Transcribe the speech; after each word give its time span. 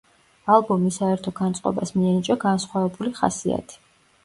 ალბომის 0.53 0.97
საერთო 1.01 1.33
განწყობას 1.41 1.95
მიენიჭა 1.99 2.39
განსხვავებული 2.47 3.17
ხასიათი. 3.23 3.81